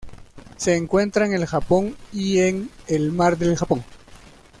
[0.57, 3.83] Se encuentra en el Japón y en el Mar del Japón.